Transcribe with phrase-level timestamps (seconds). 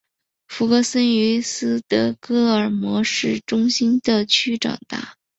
[0.47, 5.13] 弗格森于斯德哥尔摩市中心的区长大。